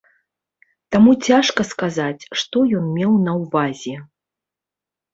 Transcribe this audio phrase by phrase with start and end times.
[0.95, 3.99] Таму цяжка сказаць, што ён меў на ўвазе.